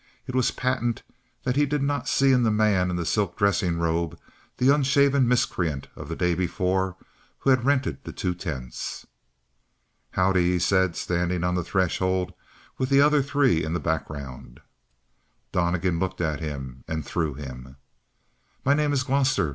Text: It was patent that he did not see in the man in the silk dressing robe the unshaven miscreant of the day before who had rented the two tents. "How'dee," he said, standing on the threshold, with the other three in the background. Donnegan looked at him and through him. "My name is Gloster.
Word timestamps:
It 0.25 0.33
was 0.33 0.49
patent 0.49 1.03
that 1.43 1.55
he 1.55 1.67
did 1.67 1.83
not 1.83 2.07
see 2.09 2.31
in 2.31 2.41
the 2.41 2.49
man 2.49 2.89
in 2.89 2.95
the 2.95 3.05
silk 3.05 3.37
dressing 3.37 3.77
robe 3.77 4.17
the 4.57 4.73
unshaven 4.73 5.27
miscreant 5.27 5.89
of 5.95 6.09
the 6.09 6.15
day 6.15 6.33
before 6.33 6.95
who 7.37 7.51
had 7.51 7.65
rented 7.65 8.03
the 8.03 8.11
two 8.11 8.33
tents. 8.33 9.05
"How'dee," 10.13 10.53
he 10.53 10.57
said, 10.57 10.95
standing 10.95 11.43
on 11.43 11.53
the 11.53 11.63
threshold, 11.63 12.33
with 12.79 12.89
the 12.89 12.99
other 12.99 13.21
three 13.21 13.63
in 13.63 13.73
the 13.73 13.79
background. 13.79 14.61
Donnegan 15.51 15.99
looked 15.99 16.19
at 16.19 16.39
him 16.39 16.83
and 16.87 17.05
through 17.05 17.35
him. 17.35 17.75
"My 18.65 18.73
name 18.73 18.93
is 18.93 19.03
Gloster. 19.03 19.49